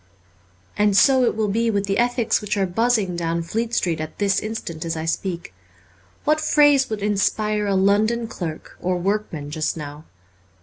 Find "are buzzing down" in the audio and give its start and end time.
2.57-3.43